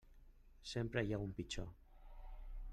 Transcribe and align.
Sempre 0.71 1.03
hi 1.09 1.13
ha 1.17 1.21
un 1.27 1.37
pitjor. 1.41 1.71